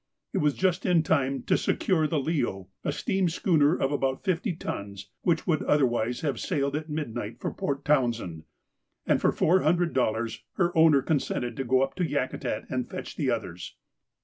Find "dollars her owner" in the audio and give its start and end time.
9.93-11.03